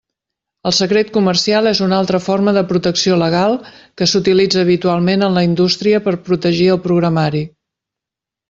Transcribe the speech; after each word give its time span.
El 0.69 0.73
secret 0.75 1.11
comercial 1.17 1.71
és 1.71 1.81
una 1.87 1.99
altra 2.03 2.21
forma 2.27 2.55
de 2.57 2.63
protecció 2.71 3.17
legal 3.25 3.53
que 4.01 4.07
s'utilitza 4.13 4.65
habitualment 4.67 5.27
en 5.29 5.37
la 5.41 5.45
indústria 5.51 6.01
per 6.09 6.19
protegir 6.31 6.67
el 6.79 6.83
programari. 6.89 7.45